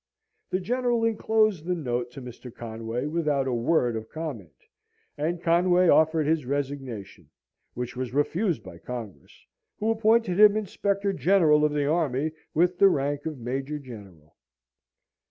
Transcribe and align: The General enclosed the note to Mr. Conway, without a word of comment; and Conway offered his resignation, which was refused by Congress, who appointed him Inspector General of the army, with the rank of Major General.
The 0.49 0.59
General 0.59 1.05
enclosed 1.05 1.63
the 1.67 1.75
note 1.75 2.09
to 2.13 2.23
Mr. 2.23 2.51
Conway, 2.51 3.05
without 3.05 3.47
a 3.47 3.53
word 3.53 3.95
of 3.95 4.09
comment; 4.09 4.55
and 5.15 5.39
Conway 5.39 5.89
offered 5.89 6.25
his 6.25 6.43
resignation, 6.47 7.29
which 7.75 7.95
was 7.95 8.11
refused 8.11 8.63
by 8.63 8.79
Congress, 8.79 9.45
who 9.77 9.91
appointed 9.91 10.39
him 10.39 10.57
Inspector 10.57 11.13
General 11.13 11.63
of 11.63 11.71
the 11.73 11.85
army, 11.85 12.31
with 12.55 12.79
the 12.79 12.89
rank 12.89 13.27
of 13.27 13.37
Major 13.37 13.77
General. 13.77 14.35